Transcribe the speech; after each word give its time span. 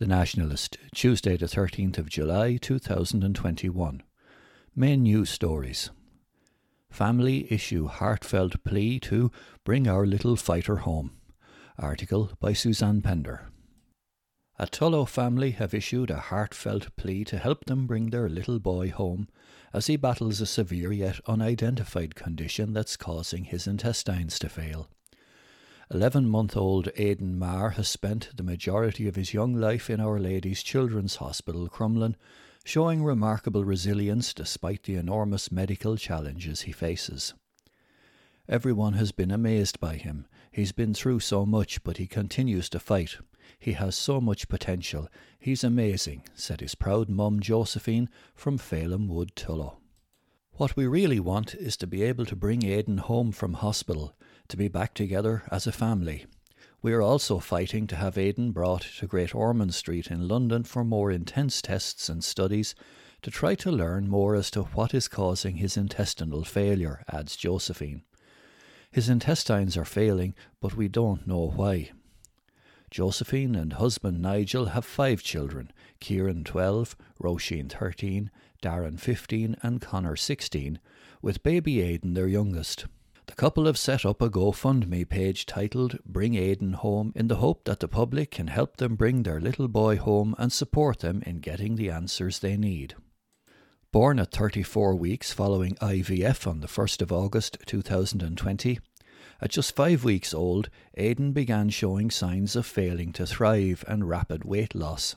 The 0.00 0.06
Nationalist, 0.06 0.78
Tuesday, 0.94 1.36
the 1.36 1.44
13th 1.44 1.98
of 1.98 2.08
July 2.08 2.56
2021. 2.56 4.02
Main 4.74 5.02
news 5.02 5.28
stories. 5.28 5.90
Family 6.88 7.52
issue 7.52 7.86
heartfelt 7.86 8.64
plea 8.64 8.98
to 9.00 9.30
bring 9.62 9.86
our 9.86 10.06
little 10.06 10.36
fighter 10.36 10.76
home. 10.76 11.10
Article 11.78 12.30
by 12.40 12.54
Suzanne 12.54 13.02
Pender. 13.02 13.50
A 14.58 14.66
Tullow 14.66 15.06
family 15.06 15.50
have 15.50 15.74
issued 15.74 16.10
a 16.10 16.16
heartfelt 16.16 16.96
plea 16.96 17.22
to 17.24 17.36
help 17.36 17.66
them 17.66 17.86
bring 17.86 18.08
their 18.08 18.30
little 18.30 18.58
boy 18.58 18.88
home 18.88 19.28
as 19.74 19.88
he 19.88 19.98
battles 19.98 20.40
a 20.40 20.46
severe 20.46 20.92
yet 20.92 21.20
unidentified 21.26 22.14
condition 22.14 22.72
that's 22.72 22.96
causing 22.96 23.44
his 23.44 23.66
intestines 23.66 24.38
to 24.38 24.48
fail. 24.48 24.88
11 25.92 26.28
month 26.28 26.56
old 26.56 26.88
Aidan 26.94 27.36
Marr 27.36 27.70
has 27.70 27.88
spent 27.88 28.30
the 28.36 28.44
majority 28.44 29.08
of 29.08 29.16
his 29.16 29.34
young 29.34 29.54
life 29.54 29.90
in 29.90 29.98
Our 29.98 30.20
Lady's 30.20 30.62
Children's 30.62 31.16
Hospital, 31.16 31.68
Crumlin, 31.68 32.14
showing 32.64 33.02
remarkable 33.02 33.64
resilience 33.64 34.32
despite 34.32 34.84
the 34.84 34.94
enormous 34.94 35.50
medical 35.50 35.96
challenges 35.96 36.60
he 36.60 36.70
faces. 36.70 37.34
Everyone 38.48 38.92
has 38.92 39.10
been 39.10 39.32
amazed 39.32 39.80
by 39.80 39.96
him. 39.96 40.26
He's 40.52 40.70
been 40.70 40.94
through 40.94 41.20
so 41.20 41.44
much, 41.44 41.82
but 41.82 41.96
he 41.96 42.06
continues 42.06 42.68
to 42.68 42.78
fight. 42.78 43.16
He 43.58 43.72
has 43.72 43.96
so 43.96 44.20
much 44.20 44.48
potential. 44.48 45.08
He's 45.40 45.64
amazing, 45.64 46.22
said 46.36 46.60
his 46.60 46.76
proud 46.76 47.08
mum 47.08 47.40
Josephine 47.40 48.08
from 48.36 48.58
Phelim 48.58 49.08
Wood 49.08 49.34
Tullow. 49.34 49.78
What 50.52 50.76
we 50.76 50.86
really 50.86 51.18
want 51.18 51.56
is 51.56 51.76
to 51.78 51.88
be 51.88 52.04
able 52.04 52.26
to 52.26 52.36
bring 52.36 52.64
Aidan 52.64 52.98
home 52.98 53.32
from 53.32 53.54
hospital 53.54 54.14
to 54.50 54.56
be 54.56 54.68
back 54.68 54.94
together 54.94 55.44
as 55.50 55.66
a 55.66 55.72
family. 55.72 56.26
We 56.82 56.92
are 56.92 57.02
also 57.02 57.38
fighting 57.38 57.86
to 57.88 57.96
have 57.96 58.18
Aidan 58.18 58.52
brought 58.52 58.82
to 58.98 59.06
Great 59.06 59.34
Ormond 59.34 59.74
Street 59.74 60.10
in 60.10 60.28
London 60.28 60.64
for 60.64 60.84
more 60.84 61.10
intense 61.10 61.62
tests 61.62 62.08
and 62.08 62.24
studies 62.24 62.74
to 63.22 63.30
try 63.30 63.54
to 63.56 63.70
learn 63.70 64.08
more 64.08 64.34
as 64.34 64.50
to 64.52 64.62
what 64.62 64.94
is 64.94 65.06
causing 65.06 65.56
his 65.56 65.76
intestinal 65.76 66.42
failure, 66.44 67.04
adds 67.12 67.36
Josephine. 67.36 68.02
His 68.90 69.08
intestines 69.08 69.76
are 69.76 69.84
failing, 69.84 70.34
but 70.60 70.74
we 70.74 70.88
don't 70.88 71.26
know 71.26 71.52
why. 71.54 71.90
Josephine 72.90 73.54
and 73.54 73.74
husband 73.74 74.20
Nigel 74.20 74.66
have 74.66 74.84
five 74.84 75.22
children 75.22 75.70
Kieran 76.00 76.42
12, 76.42 76.96
Roisin 77.22 77.70
13, 77.70 78.30
Darren 78.62 78.98
15, 78.98 79.56
and 79.62 79.80
Connor 79.80 80.16
16, 80.16 80.80
with 81.22 81.42
baby 81.42 81.82
Aidan 81.82 82.14
their 82.14 82.26
youngest. 82.26 82.86
The 83.30 83.36
couple 83.36 83.66
have 83.66 83.78
set 83.78 84.04
up 84.04 84.20
a 84.20 84.28
GoFundMe 84.28 85.08
page 85.08 85.46
titled 85.46 86.00
Bring 86.04 86.34
Aidan 86.34 86.72
Home 86.72 87.12
in 87.14 87.28
the 87.28 87.36
hope 87.36 87.62
that 87.62 87.78
the 87.78 87.86
public 87.86 88.32
can 88.32 88.48
help 88.48 88.78
them 88.78 88.96
bring 88.96 89.22
their 89.22 89.40
little 89.40 89.68
boy 89.68 89.98
home 89.98 90.34
and 90.36 90.52
support 90.52 90.98
them 90.98 91.22
in 91.24 91.38
getting 91.38 91.76
the 91.76 91.90
answers 91.90 92.40
they 92.40 92.56
need. 92.56 92.96
Born 93.92 94.18
at 94.18 94.32
34 94.32 94.96
weeks 94.96 95.32
following 95.32 95.76
IVF 95.76 96.44
on 96.44 96.58
the 96.58 96.66
1st 96.66 97.02
of 97.02 97.12
August 97.12 97.58
2020, 97.66 98.80
at 99.40 99.50
just 99.50 99.76
five 99.76 100.02
weeks 100.02 100.34
old, 100.34 100.68
Aidan 100.96 101.30
began 101.30 101.68
showing 101.68 102.10
signs 102.10 102.56
of 102.56 102.66
failing 102.66 103.12
to 103.12 103.26
thrive 103.26 103.84
and 103.86 104.08
rapid 104.08 104.44
weight 104.44 104.74
loss. 104.74 105.14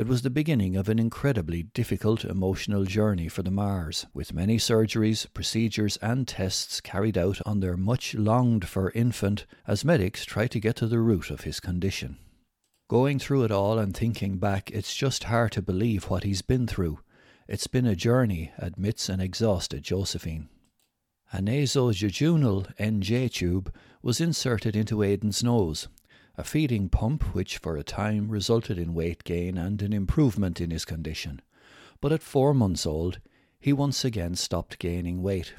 It 0.00 0.08
was 0.08 0.22
the 0.22 0.30
beginning 0.30 0.76
of 0.76 0.88
an 0.88 0.98
incredibly 0.98 1.62
difficult 1.62 2.24
emotional 2.24 2.86
journey 2.86 3.28
for 3.28 3.42
the 3.42 3.50
Marrs, 3.50 4.06
with 4.14 4.32
many 4.32 4.56
surgeries, 4.56 5.26
procedures, 5.34 5.98
and 5.98 6.26
tests 6.26 6.80
carried 6.80 7.18
out 7.18 7.38
on 7.44 7.60
their 7.60 7.76
much 7.76 8.14
longed 8.14 8.66
for 8.66 8.92
infant 8.92 9.44
as 9.66 9.84
medics 9.84 10.24
try 10.24 10.46
to 10.46 10.58
get 10.58 10.76
to 10.76 10.86
the 10.86 11.00
root 11.00 11.28
of 11.28 11.42
his 11.42 11.60
condition. 11.60 12.16
Going 12.88 13.18
through 13.18 13.44
it 13.44 13.50
all 13.50 13.78
and 13.78 13.94
thinking 13.94 14.38
back, 14.38 14.70
it's 14.70 14.96
just 14.96 15.24
hard 15.24 15.52
to 15.52 15.60
believe 15.60 16.04
what 16.04 16.24
he's 16.24 16.40
been 16.40 16.66
through. 16.66 17.00
It's 17.46 17.66
been 17.66 17.84
a 17.84 17.94
journey, 17.94 18.52
admits 18.56 19.10
an 19.10 19.20
exhausted 19.20 19.82
Josephine. 19.82 20.48
A 21.30 21.42
nasojejunal 21.42 22.74
NJ 22.78 23.30
tube 23.30 23.70
was 24.00 24.18
inserted 24.18 24.74
into 24.74 25.02
Aidan's 25.02 25.44
nose, 25.44 25.88
a 26.40 26.44
feeding 26.44 26.88
pump 26.88 27.22
which 27.34 27.58
for 27.58 27.76
a 27.76 27.82
time 27.82 28.30
resulted 28.30 28.78
in 28.78 28.94
weight 28.94 29.24
gain 29.24 29.58
and 29.58 29.82
an 29.82 29.92
improvement 29.92 30.58
in 30.58 30.70
his 30.70 30.86
condition. 30.86 31.42
But 32.00 32.12
at 32.12 32.22
four 32.22 32.54
months 32.54 32.86
old, 32.86 33.20
he 33.58 33.74
once 33.74 34.06
again 34.06 34.34
stopped 34.36 34.78
gaining 34.78 35.22
weight. 35.22 35.52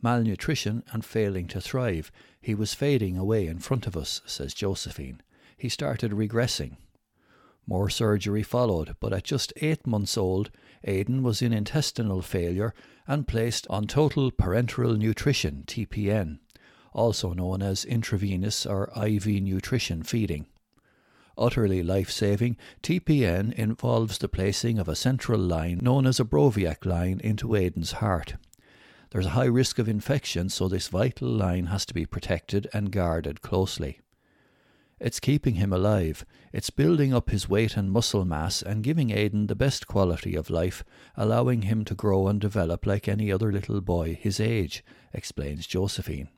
Malnutrition 0.00 0.84
and 0.92 1.04
failing 1.04 1.48
to 1.48 1.60
thrive, 1.60 2.12
he 2.40 2.54
was 2.54 2.72
fading 2.72 3.18
away 3.18 3.48
in 3.48 3.58
front 3.58 3.88
of 3.88 3.96
us, 3.96 4.20
says 4.26 4.54
Josephine. 4.54 5.22
He 5.56 5.68
started 5.68 6.12
regressing. 6.12 6.76
More 7.66 7.90
surgery 7.90 8.44
followed, 8.44 8.94
but 9.00 9.12
at 9.12 9.24
just 9.24 9.52
eight 9.56 9.88
months 9.88 10.16
old, 10.16 10.52
Aidan 10.84 11.24
was 11.24 11.42
in 11.42 11.52
intestinal 11.52 12.22
failure 12.22 12.72
and 13.08 13.26
placed 13.26 13.66
on 13.68 13.88
total 13.88 14.30
parenteral 14.30 14.96
nutrition, 14.96 15.64
TPN 15.66 16.38
also 16.96 17.34
known 17.34 17.62
as 17.62 17.84
intravenous 17.84 18.66
or 18.66 18.90
IV 18.96 19.26
nutrition 19.26 20.02
feeding. 20.02 20.46
Utterly 21.38 21.82
life 21.82 22.10
saving, 22.10 22.56
TPN 22.82 23.52
involves 23.52 24.16
the 24.16 24.28
placing 24.28 24.78
of 24.78 24.88
a 24.88 24.96
central 24.96 25.38
line 25.38 25.78
known 25.82 26.06
as 26.06 26.18
a 26.18 26.24
Broviac 26.24 26.86
line 26.86 27.20
into 27.22 27.54
Aidan's 27.54 27.92
heart. 27.92 28.36
There's 29.10 29.26
a 29.26 29.30
high 29.30 29.44
risk 29.44 29.78
of 29.78 29.88
infection, 29.88 30.48
so 30.48 30.66
this 30.66 30.88
vital 30.88 31.28
line 31.28 31.66
has 31.66 31.84
to 31.86 31.94
be 31.94 32.06
protected 32.06 32.66
and 32.72 32.90
guarded 32.90 33.42
closely. 33.42 34.00
It's 34.98 35.20
keeping 35.20 35.56
him 35.56 35.74
alive. 35.74 36.24
It's 36.54 36.70
building 36.70 37.12
up 37.12 37.28
his 37.28 37.50
weight 37.50 37.76
and 37.76 37.92
muscle 37.92 38.24
mass 38.24 38.62
and 38.62 38.82
giving 38.82 39.10
Aidan 39.10 39.48
the 39.48 39.54
best 39.54 39.86
quality 39.86 40.34
of 40.34 40.48
life, 40.48 40.82
allowing 41.14 41.62
him 41.62 41.84
to 41.84 41.94
grow 41.94 42.28
and 42.28 42.40
develop 42.40 42.86
like 42.86 43.06
any 43.06 43.30
other 43.30 43.52
little 43.52 43.82
boy 43.82 44.18
his 44.18 44.40
age, 44.40 44.82
explains 45.12 45.66
Josephine. 45.66 46.30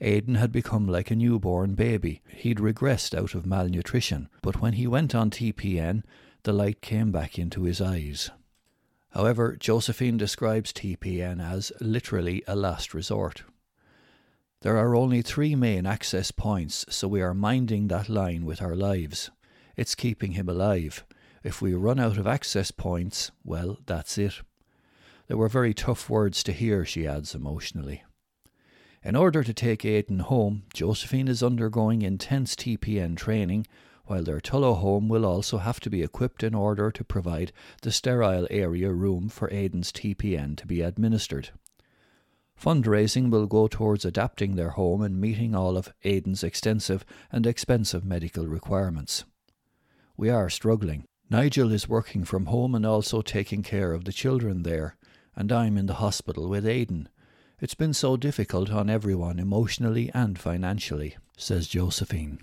Aidan 0.00 0.36
had 0.36 0.52
become 0.52 0.86
like 0.86 1.10
a 1.10 1.16
newborn 1.16 1.74
baby. 1.74 2.22
He'd 2.28 2.58
regressed 2.58 3.16
out 3.16 3.34
of 3.34 3.46
malnutrition, 3.46 4.28
but 4.42 4.60
when 4.60 4.74
he 4.74 4.86
went 4.86 5.14
on 5.14 5.30
TPN, 5.30 6.02
the 6.42 6.52
light 6.52 6.80
came 6.80 7.10
back 7.10 7.38
into 7.38 7.62
his 7.62 7.80
eyes. 7.80 8.30
However, 9.10 9.56
Josephine 9.56 10.16
describes 10.16 10.72
TPN 10.72 11.40
as 11.40 11.72
literally 11.80 12.42
a 12.46 12.56
last 12.56 12.94
resort. 12.94 13.44
There 14.62 14.76
are 14.76 14.96
only 14.96 15.22
three 15.22 15.54
main 15.54 15.86
access 15.86 16.30
points, 16.30 16.84
so 16.88 17.06
we 17.06 17.22
are 17.22 17.34
minding 17.34 17.88
that 17.88 18.08
line 18.08 18.44
with 18.44 18.60
our 18.60 18.74
lives. 18.74 19.30
It's 19.76 19.94
keeping 19.94 20.32
him 20.32 20.48
alive. 20.48 21.04
If 21.42 21.60
we 21.60 21.74
run 21.74 22.00
out 22.00 22.16
of 22.16 22.26
access 22.26 22.70
points, 22.70 23.30
well, 23.44 23.78
that's 23.86 24.18
it. 24.18 24.40
They 25.28 25.34
were 25.34 25.48
very 25.48 25.74
tough 25.74 26.10
words 26.10 26.42
to 26.44 26.52
hear, 26.52 26.84
she 26.84 27.06
adds 27.06 27.34
emotionally. 27.34 28.02
In 29.04 29.16
order 29.16 29.44
to 29.44 29.52
take 29.52 29.84
Aidan 29.84 30.20
home, 30.20 30.62
Josephine 30.72 31.28
is 31.28 31.42
undergoing 31.42 32.00
intense 32.00 32.56
TPN 32.56 33.18
training, 33.18 33.66
while 34.06 34.22
their 34.22 34.40
Tullow 34.40 34.78
home 34.78 35.08
will 35.10 35.26
also 35.26 35.58
have 35.58 35.78
to 35.80 35.90
be 35.90 36.02
equipped 36.02 36.42
in 36.42 36.54
order 36.54 36.90
to 36.90 37.04
provide 37.04 37.52
the 37.82 37.92
sterile 37.92 38.46
area 38.50 38.90
room 38.90 39.28
for 39.28 39.52
Aidan's 39.52 39.92
TPN 39.92 40.56
to 40.56 40.66
be 40.66 40.80
administered. 40.80 41.50
Fundraising 42.58 43.28
will 43.28 43.46
go 43.46 43.68
towards 43.68 44.06
adapting 44.06 44.56
their 44.56 44.70
home 44.70 45.02
and 45.02 45.20
meeting 45.20 45.54
all 45.54 45.76
of 45.76 45.92
Aidan's 46.04 46.42
extensive 46.42 47.04
and 47.30 47.46
expensive 47.46 48.06
medical 48.06 48.46
requirements. 48.46 49.26
We 50.16 50.30
are 50.30 50.48
struggling. 50.48 51.04
Nigel 51.28 51.72
is 51.72 51.86
working 51.86 52.24
from 52.24 52.46
home 52.46 52.74
and 52.74 52.86
also 52.86 53.20
taking 53.20 53.62
care 53.62 53.92
of 53.92 54.06
the 54.06 54.12
children 54.12 54.62
there, 54.62 54.96
and 55.36 55.52
I'm 55.52 55.76
in 55.76 55.86
the 55.86 55.94
hospital 55.94 56.48
with 56.48 56.66
Aidan. 56.66 57.10
It's 57.60 57.74
been 57.74 57.94
so 57.94 58.16
difficult 58.16 58.70
on 58.70 58.90
everyone 58.90 59.38
emotionally 59.38 60.10
and 60.12 60.38
financially, 60.38 61.16
says 61.36 61.68
Josephine. 61.68 62.40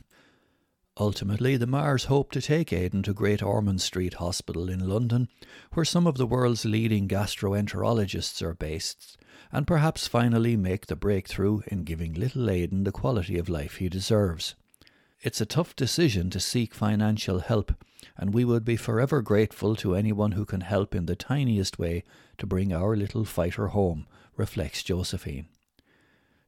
Ultimately, 0.97 1.57
the 1.57 1.67
Marrs 1.67 2.05
hope 2.05 2.31
to 2.31 2.41
take 2.41 2.71
Aidan 2.71 3.03
to 3.03 3.13
Great 3.13 3.43
Ormond 3.43 3.81
Street 3.81 4.15
Hospital 4.15 4.69
in 4.69 4.87
London, 4.87 5.27
where 5.73 5.85
some 5.85 6.07
of 6.07 6.17
the 6.17 6.25
world's 6.25 6.63
leading 6.63 7.07
gastroenterologists 7.07 8.41
are 8.41 8.53
based, 8.53 9.17
and 9.51 9.67
perhaps 9.67 10.07
finally 10.07 10.55
make 10.55 10.85
the 10.85 10.95
breakthrough 10.95 11.59
in 11.67 11.83
giving 11.83 12.13
little 12.13 12.49
Aidan 12.49 12.85
the 12.85 12.91
quality 12.91 13.37
of 13.37 13.49
life 13.49 13.75
he 13.75 13.89
deserves. 13.89 14.55
It's 15.23 15.39
a 15.39 15.45
tough 15.45 15.75
decision 15.75 16.31
to 16.31 16.39
seek 16.39 16.73
financial 16.73 17.39
help, 17.39 17.73
and 18.17 18.33
we 18.33 18.43
would 18.43 18.65
be 18.65 18.75
forever 18.75 19.21
grateful 19.21 19.75
to 19.75 19.93
anyone 19.93 20.31
who 20.31 20.45
can 20.45 20.61
help 20.61 20.95
in 20.95 21.05
the 21.05 21.15
tiniest 21.15 21.77
way 21.77 22.03
to 22.39 22.47
bring 22.47 22.73
our 22.73 22.95
little 22.95 23.23
fighter 23.23 23.67
home, 23.67 24.07
reflects 24.35 24.81
Josephine. 24.81 25.47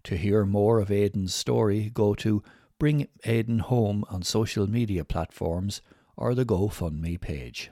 To 0.05 0.17
hear 0.17 0.43
more 0.43 0.79
of 0.79 0.89
Aidan's 0.89 1.35
story, 1.35 1.91
go 1.93 2.15
to 2.15 2.41
Bring 2.79 3.07
Aidan 3.25 3.59
Home 3.59 4.05
on 4.09 4.23
social 4.23 4.67
media 4.67 5.05
platforms 5.05 5.81
or 6.17 6.33
the 6.33 6.43
GoFundMe 6.43 7.21
page. 7.21 7.69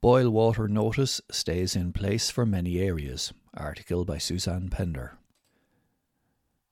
Boil 0.00 0.30
water 0.30 0.66
notice 0.66 1.20
stays 1.30 1.76
in 1.76 1.92
place 1.92 2.30
for 2.30 2.46
many 2.46 2.78
areas. 2.78 3.34
Article 3.54 4.06
by 4.06 4.16
Suzanne 4.16 4.70
Pender. 4.70 5.18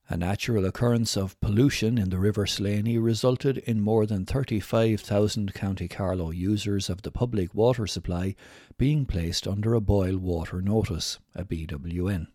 A 0.09 0.17
natural 0.17 0.65
occurrence 0.65 1.15
of 1.15 1.39
pollution 1.39 1.97
in 1.97 2.09
the 2.09 2.19
River 2.19 2.45
Slaney 2.45 2.97
resulted 2.97 3.59
in 3.59 3.79
more 3.79 4.05
than 4.05 4.25
35,000 4.25 5.53
County 5.53 5.87
Carlow 5.87 6.29
users 6.29 6.89
of 6.89 7.03
the 7.03 7.11
public 7.11 7.55
water 7.55 7.87
supply 7.87 8.35
being 8.77 9.05
placed 9.05 9.47
under 9.47 9.73
a 9.73 9.79
boil 9.79 10.17
water 10.17 10.61
notice, 10.61 11.19
a 11.33 11.45
BWN. 11.45 12.27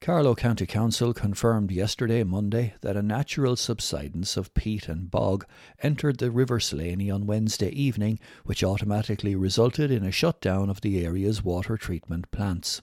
Carlow 0.00 0.34
County 0.34 0.64
Council 0.64 1.12
confirmed 1.12 1.70
yesterday, 1.70 2.22
Monday, 2.22 2.74
that 2.80 2.96
a 2.96 3.02
natural 3.02 3.56
subsidence 3.56 4.38
of 4.38 4.54
peat 4.54 4.88
and 4.88 5.10
bog 5.10 5.46
entered 5.82 6.18
the 6.18 6.30
River 6.30 6.60
Slaney 6.60 7.10
on 7.10 7.26
Wednesday 7.26 7.70
evening, 7.70 8.18
which 8.44 8.64
automatically 8.64 9.34
resulted 9.34 9.90
in 9.90 10.02
a 10.02 10.10
shutdown 10.10 10.70
of 10.70 10.80
the 10.80 11.04
area's 11.04 11.42
water 11.42 11.76
treatment 11.76 12.30
plants. 12.30 12.80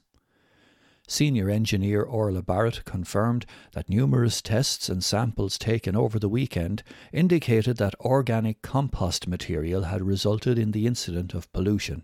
Senior 1.08 1.50
engineer 1.50 2.02
Orla 2.02 2.42
Barrett 2.42 2.86
confirmed 2.86 3.46
that 3.74 3.90
numerous 3.90 4.42
tests 4.42 4.88
and 4.88 5.04
samples 5.04 5.58
taken 5.58 5.96
over 5.96 6.18
the 6.18 6.30
weekend 6.30 6.82
indicated 7.12 7.78
that 7.78 8.00
organic 8.00 8.62
compost 8.62 9.28
material 9.28 9.84
had 9.84 10.02
resulted 10.02 10.58
in 10.58 10.72
the 10.72 10.88
incident 10.88 11.34
of 11.34 11.52
pollution, 11.52 12.04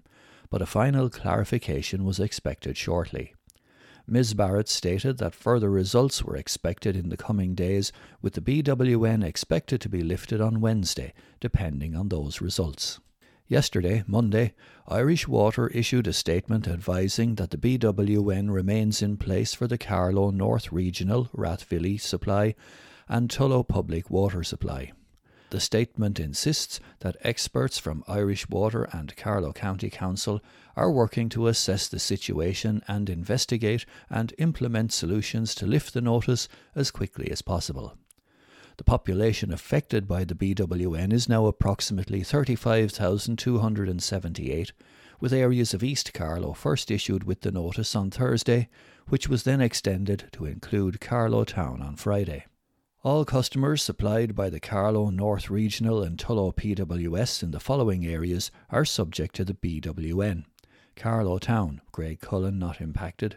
but 0.50 0.62
a 0.62 0.66
final 0.66 1.10
clarification 1.10 2.04
was 2.04 2.20
expected 2.20 2.76
shortly. 2.76 3.34
Ms. 4.06 4.34
Barrett 4.34 4.68
stated 4.68 5.18
that 5.20 5.36
further 5.36 5.70
results 5.70 6.24
were 6.24 6.36
expected 6.36 6.96
in 6.96 7.10
the 7.10 7.18
coming 7.18 7.56
days, 7.56 7.92
with 8.22 8.34
the 8.34 8.42
BWN 8.42 9.24
expected 9.24 9.80
to 9.82 9.90
be 9.90 10.02
lifted 10.02 10.42
on 10.42 10.62
Wednesday, 10.62 11.14
depending 11.40 11.96
on 11.96 12.10
those 12.10 12.42
results. 12.42 13.00
Yesterday, 13.50 14.04
Monday, 14.06 14.54
Irish 14.88 15.28
Water 15.28 15.70
issued 15.70 16.06
a 16.06 16.14
statement 16.14 16.68
advising 16.68 17.34
that 17.36 17.50
the 17.50 17.58
BWN 17.58 18.52
remains 18.52 19.02
in 19.02 19.18
place 19.18 19.56
for 19.56 19.66
the 19.66 19.80
Carlow 19.80 20.30
North 20.30 20.72
Regional 20.72 21.30
Rathvilly 21.36 22.00
Supply 22.00 22.54
and 23.08 23.28
Tullow 23.28 23.68
Public 23.68 24.12
Water 24.12 24.44
Supply. 24.44 24.92
The 25.50 25.60
statement 25.60 26.20
insists 26.20 26.80
that 27.00 27.18
experts 27.22 27.80
from 27.80 28.04
Irish 28.08 28.48
Water 28.50 28.88
and 28.92 29.18
Carlow 29.18 29.52
County 29.52 29.90
Council 29.90 30.42
are 30.76 30.92
working 30.92 31.28
to 31.30 31.48
assess 31.48 31.88
the 31.88 31.98
situation 31.98 32.84
and 32.88 33.10
investigate 33.10 33.84
and 34.12 34.32
implement 34.38 34.94
solutions 34.94 35.56
to 35.56 35.66
lift 35.66 35.96
the 35.96 36.02
notice 36.02 36.48
as 36.76 36.92
quickly 36.92 37.32
as 37.32 37.42
possible. 37.42 37.98
The 38.80 38.86
population 38.86 39.52
affected 39.52 40.08
by 40.08 40.24
the 40.24 40.36
BWN 40.36 41.12
is 41.12 41.28
now 41.28 41.48
approximately 41.48 42.24
35,278, 42.24 44.72
with 45.20 45.34
areas 45.34 45.74
of 45.74 45.84
East 45.84 46.14
Carlow 46.14 46.54
first 46.54 46.90
issued 46.90 47.26
with 47.26 47.42
the 47.42 47.52
notice 47.52 47.94
on 47.94 48.10
Thursday, 48.10 48.70
which 49.10 49.28
was 49.28 49.44
then 49.44 49.60
extended 49.60 50.30
to 50.32 50.46
include 50.46 51.02
Carlow 51.02 51.44
Town 51.44 51.82
on 51.82 51.98
Friday. 51.98 52.46
All 53.04 53.26
customers 53.26 53.84
supplied 53.84 54.34
by 54.34 54.50
the 54.50 54.62
Carlow 54.62 55.10
North 55.10 55.50
Regional 55.50 56.02
and 56.02 56.18
Tullow 56.18 56.56
PWS 56.56 57.44
in 57.44 57.52
the 57.52 57.60
following 57.60 58.08
areas 58.08 58.50
are 58.70 58.86
subject 58.86 59.36
to 59.36 59.44
the 59.44 59.56
BWN. 59.56 60.46
Carlow 60.96 61.38
Town, 61.38 61.82
Graiguecullen 61.92 62.58
not 62.58 62.80
impacted. 62.80 63.36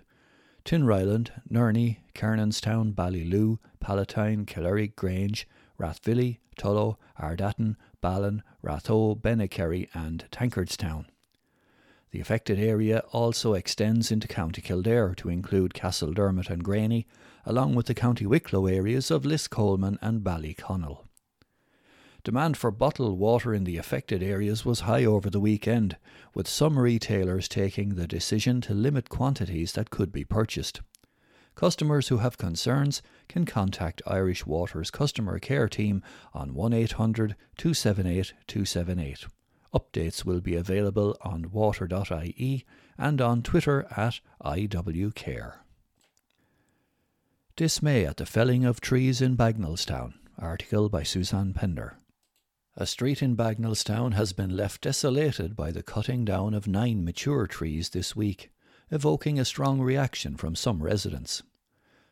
Tinryland, 0.64 1.32
Nurney, 1.50 1.96
Kernanstown, 2.14 2.94
Ballyloo, 2.94 3.58
Palatine, 3.82 4.46
Killery, 4.46 4.94
Grange, 4.94 5.46
Rathvilly, 5.78 6.38
Tullow, 6.56 6.96
Ardattin, 7.20 7.76
Ballon, 8.00 8.42
Rathoe, 8.64 9.20
Bennekerry, 9.20 9.88
and 9.92 10.24
Tankardstown. 10.30 11.06
The 12.12 12.20
affected 12.20 12.58
area 12.58 13.00
also 13.10 13.54
extends 13.54 14.12
into 14.12 14.28
County 14.28 14.62
Kildare 14.62 15.14
to 15.16 15.28
include 15.28 15.74
Castledermot 15.74 16.50
and 16.50 16.62
Graney, 16.62 17.06
along 17.44 17.74
with 17.74 17.86
the 17.86 17.94
County 17.94 18.26
Wicklow 18.26 18.66
areas 18.66 19.10
of 19.10 19.24
Liscolman 19.24 19.98
and 20.00 20.22
Ballyconnell. 20.22 21.04
Demand 22.22 22.56
for 22.56 22.70
bottled 22.70 23.18
water 23.18 23.52
in 23.52 23.64
the 23.64 23.78
affected 23.78 24.22
areas 24.22 24.64
was 24.64 24.80
high 24.80 25.04
over 25.04 25.28
the 25.28 25.40
weekend, 25.40 25.96
with 26.34 26.46
some 26.46 26.78
retailers 26.78 27.48
taking 27.48 27.96
the 27.96 28.06
decision 28.06 28.60
to 28.60 28.74
limit 28.74 29.08
quantities 29.08 29.72
that 29.72 29.90
could 29.90 30.12
be 30.12 30.22
purchased. 30.22 30.82
Customers 31.54 32.08
who 32.08 32.18
have 32.18 32.38
concerns 32.38 33.02
can 33.28 33.44
contact 33.44 34.02
Irish 34.06 34.46
Water's 34.46 34.90
customer 34.90 35.38
care 35.38 35.68
team 35.68 36.02
on 36.32 36.54
1800 36.54 37.36
278 37.56 38.32
278. 38.46 39.26
Updates 39.74 40.24
will 40.24 40.40
be 40.40 40.54
available 40.54 41.16
on 41.22 41.50
water.ie 41.50 42.64
and 42.98 43.20
on 43.20 43.42
Twitter 43.42 43.86
at 43.96 44.20
IWCare. 44.44 45.54
Dismay 47.56 48.06
at 48.06 48.16
the 48.16 48.26
felling 48.26 48.64
of 48.64 48.80
trees 48.80 49.20
in 49.20 49.36
Bagnallstown. 49.36 50.14
Article 50.38 50.88
by 50.88 51.02
Suzanne 51.02 51.52
Pender. 51.52 51.98
A 52.76 52.86
street 52.86 53.22
in 53.22 53.36
Bagnallstown 53.36 54.14
has 54.14 54.32
been 54.32 54.56
left 54.56 54.80
desolated 54.80 55.54
by 55.54 55.70
the 55.70 55.82
cutting 55.82 56.24
down 56.24 56.54
of 56.54 56.66
nine 56.66 57.04
mature 57.04 57.46
trees 57.46 57.90
this 57.90 58.16
week, 58.16 58.50
evoking 58.92 59.40
a 59.40 59.44
strong 59.44 59.80
reaction 59.80 60.36
from 60.36 60.54
some 60.54 60.82
residents. 60.82 61.42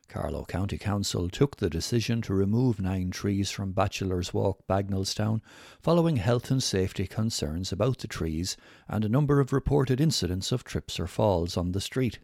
Carlow 0.09 0.47
County 0.47 0.79
Council 0.79 1.29
took 1.29 1.59
the 1.59 1.69
decision 1.69 2.23
to 2.23 2.33
remove 2.33 2.81
nine 2.81 3.11
trees 3.11 3.51
from 3.51 3.73
Bachelor's 3.73 4.33
Walk, 4.33 4.67
Bagnallstown, 4.67 5.43
following 5.83 6.17
health 6.17 6.51
and 6.51 6.63
safety 6.63 7.07
concerns 7.07 7.71
about 7.71 7.99
the 7.99 8.09
trees 8.09 8.57
and 8.89 9.05
a 9.05 9.11
number 9.11 9.41
of 9.41 9.53
reported 9.53 10.01
incidents 10.01 10.53
of 10.53 10.65
trips 10.65 10.99
or 10.99 11.07
falls 11.07 11.55
on 11.55 11.73
the 11.73 11.83
street. 11.83 12.19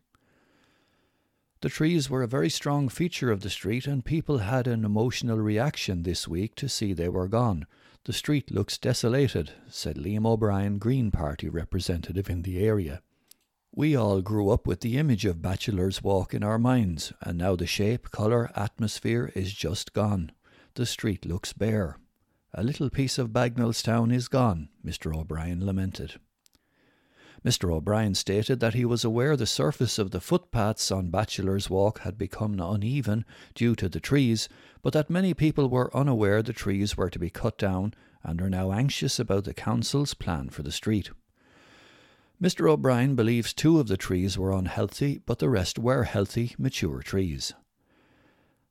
The 1.60 1.68
trees 1.68 2.08
were 2.08 2.22
a 2.22 2.28
very 2.28 2.48
strong 2.48 2.88
feature 2.88 3.30
of 3.30 3.42
the 3.42 3.50
street, 3.50 3.86
and 3.86 4.04
people 4.04 4.38
had 4.38 4.66
an 4.66 4.86
emotional 4.86 5.38
reaction 5.38 6.02
this 6.02 6.26
week 6.26 6.54
to 6.54 6.68
see 6.68 6.94
they 6.94 7.10
were 7.10 7.28
gone. 7.28 7.66
The 8.04 8.14
street 8.14 8.50
looks 8.50 8.78
desolated, 8.78 9.52
said 9.68 9.96
Liam 9.96 10.26
O'Brien, 10.26 10.78
Green 10.78 11.10
Party 11.10 11.50
representative 11.50 12.30
in 12.30 12.40
the 12.40 12.58
area. 12.58 13.02
We 13.78 13.94
all 13.94 14.23
grew 14.23 14.49
up 14.49 14.67
with 14.67 14.81
the 14.81 14.96
image 14.96 15.26
of 15.26 15.43
Bachelor's 15.43 16.02
Walk 16.02 16.32
in 16.32 16.43
our 16.43 16.58
minds, 16.58 17.12
and 17.20 17.37
now 17.37 17.56
the 17.56 17.67
shape, 17.67 18.11
colour, 18.11 18.50
atmosphere 18.56 19.31
is 19.34 19.52
just 19.52 19.93
gone. 19.93 20.32
The 20.76 20.87
street 20.87 21.26
looks 21.26 21.52
bare. 21.52 21.99
A 22.55 22.62
little 22.62 22.88
piece 22.88 23.19
of 23.19 23.34
Bagnallstown 23.34 24.14
is 24.14 24.28
gone, 24.28 24.70
Mr. 24.82 25.14
O'Brien 25.14 25.67
lamented. 25.67 26.19
Mr. 27.44 27.70
O'Brien 27.70 28.14
stated 28.14 28.61
that 28.61 28.73
he 28.73 28.87
was 28.87 29.05
aware 29.05 29.37
the 29.37 29.44
surface 29.44 29.99
of 29.99 30.11
the 30.11 30.23
footpaths 30.23 30.90
on 30.90 31.11
Bachelor's 31.11 31.69
Walk 31.69 31.99
had 31.99 32.17
become 32.17 32.58
uneven 32.58 33.26
due 33.55 33.75
to 33.75 33.90
the 33.90 34.00
trees, 34.00 34.49
but 34.81 34.94
that 34.94 35.11
many 35.11 35.34
people 35.34 35.69
were 35.69 35.94
unaware 35.94 36.43
the 36.43 36.55
trees 36.55 36.96
were 36.96 37.11
to 37.11 37.19
be 37.19 37.28
cut 37.28 37.58
down 37.58 37.93
and 38.25 38.40
are 38.40 38.49
now 38.49 38.73
anxious 38.73 39.19
about 39.19 39.44
the 39.44 39.52
Council's 39.52 40.14
plan 40.14 40.49
for 40.49 40.62
the 40.62 40.73
street. 40.73 41.11
Mr. 42.40 42.71
O'Brien 42.71 43.14
believes 43.14 43.55
two 43.55 43.81
of 43.81 43.88
the 43.88 43.97
trees 43.97 44.37
were 44.37 44.52
unhealthy, 44.52 45.21
but 45.25 45.38
the 45.38 45.49
rest 45.49 45.78
were 45.78 46.05
healthy, 46.05 46.55
mature 46.59 47.00
trees. 47.00 47.55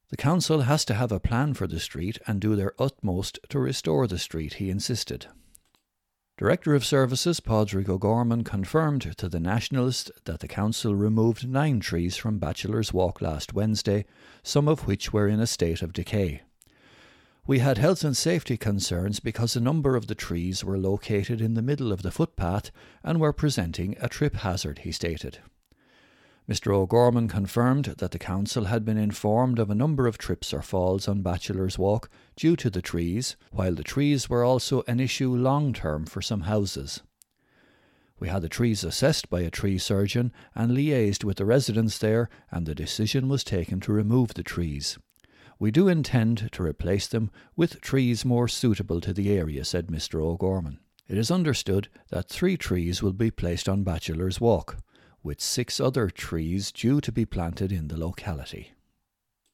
The 0.09 0.17
council 0.17 0.61
has 0.61 0.85
to 0.85 0.93
have 0.93 1.11
a 1.11 1.19
plan 1.19 1.55
for 1.55 1.65
the 1.65 1.79
street 1.79 2.19
and 2.27 2.39
do 2.39 2.55
their 2.55 2.73
utmost 2.77 3.39
to 3.49 3.59
restore 3.59 4.05
the 4.05 4.19
street, 4.19 4.55
he 4.55 4.69
insisted. 4.69 5.27
Director 6.37 6.75
of 6.75 6.85
Services 6.85 7.39
Padraig 7.39 7.89
O'Gorman 7.89 8.43
confirmed 8.43 9.17
to 9.17 9.29
the 9.29 9.39
Nationalist 9.39 10.11
that 10.25 10.41
the 10.41 10.47
council 10.47 10.93
removed 10.93 11.47
nine 11.47 11.79
trees 11.79 12.17
from 12.17 12.37
Bachelor's 12.37 12.93
Walk 12.93 13.21
last 13.21 13.53
Wednesday, 13.53 14.05
some 14.43 14.67
of 14.67 14.85
which 14.85 15.11
were 15.11 15.27
in 15.27 15.39
a 15.39 15.47
state 15.47 15.81
of 15.81 15.93
decay. 15.93 16.43
We 17.47 17.59
had 17.59 17.77
health 17.77 18.03
and 18.03 18.17
safety 18.17 18.57
concerns 18.57 19.19
because 19.19 19.55
a 19.55 19.61
number 19.61 19.95
of 19.95 20.07
the 20.07 20.15
trees 20.15 20.63
were 20.63 20.79
located 20.79 21.41
in 21.41 21.53
the 21.53 21.61
middle 21.61 21.91
of 21.91 22.01
the 22.01 22.09
footpath 22.09 22.71
and 23.03 23.19
were 23.19 23.33
presenting 23.33 23.95
a 23.99 24.09
trip 24.09 24.37
hazard, 24.37 24.79
he 24.79 24.91
stated. 24.91 25.37
Mr. 26.49 26.73
O'Gorman 26.73 27.27
confirmed 27.27 27.85
that 27.97 28.09
the 28.09 28.19
council 28.19 28.65
had 28.65 28.83
been 28.83 28.97
informed 28.97 29.59
of 29.59 29.69
a 29.69 29.75
number 29.75 30.07
of 30.07 30.17
trips 30.17 30.53
or 30.53 30.63
falls 30.63 31.07
on 31.07 31.21
Bachelor's 31.21 31.77
Walk 31.77 32.09
due 32.35 32.55
to 32.55 32.71
the 32.71 32.81
trees, 32.81 33.35
while 33.51 33.75
the 33.75 33.83
trees 33.83 34.27
were 34.27 34.43
also 34.43 34.83
an 34.87 34.99
issue 34.99 35.35
long 35.35 35.71
term 35.71 36.05
for 36.05 36.23
some 36.23 36.41
houses. 36.41 37.03
We 38.19 38.29
had 38.29 38.41
the 38.41 38.49
trees 38.49 38.83
assessed 38.83 39.29
by 39.29 39.41
a 39.41 39.51
tree 39.51 39.77
surgeon 39.77 40.31
and 40.55 40.71
liaised 40.71 41.23
with 41.23 41.37
the 41.37 41.45
residents 41.45 41.99
there, 41.99 42.27
and 42.49 42.65
the 42.65 42.73
decision 42.73 43.27
was 43.27 43.43
taken 43.43 43.79
to 43.81 43.93
remove 43.93 44.33
the 44.33 44.43
trees. 44.43 44.97
We 45.57 45.71
do 45.71 45.87
intend 45.87 46.49
to 46.51 46.63
replace 46.63 47.07
them 47.07 47.31
with 47.55 47.81
trees 47.81 48.25
more 48.25 48.47
suitable 48.47 49.01
to 49.01 49.13
the 49.13 49.31
area, 49.31 49.63
said 49.63 49.87
Mr. 49.87 50.21
O'Gorman. 50.21 50.79
It 51.07 51.17
is 51.17 51.31
understood 51.31 51.87
that 52.09 52.29
three 52.29 52.57
trees 52.57 53.01
will 53.01 53.13
be 53.13 53.31
placed 53.31 53.69
on 53.69 53.83
Bachelor's 53.83 54.41
Walk, 54.41 54.77
with 55.23 55.41
six 55.41 55.79
other 55.79 56.09
trees 56.09 56.71
due 56.71 56.99
to 57.01 57.11
be 57.11 57.25
planted 57.25 57.71
in 57.71 57.87
the 57.87 57.97
locality. 57.97 58.74